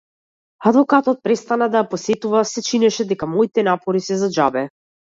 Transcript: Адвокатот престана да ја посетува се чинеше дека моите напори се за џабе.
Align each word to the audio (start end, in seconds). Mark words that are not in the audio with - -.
Адвокатот 0.69 1.21
престана 1.27 1.69
да 1.75 1.83
ја 1.83 1.89
посетува 1.93 2.43
се 2.55 2.67
чинеше 2.71 3.09
дека 3.13 3.33
моите 3.37 3.71
напори 3.71 4.07
се 4.11 4.21
за 4.25 4.37
џабе. 4.41 4.71